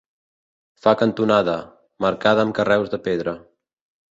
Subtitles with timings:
[0.85, 1.57] Fa cantonada,
[2.07, 3.37] marcada amb carreus de pedra.